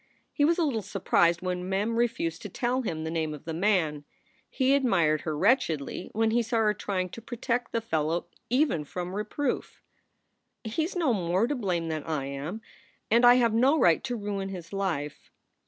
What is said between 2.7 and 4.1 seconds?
him the name of the man.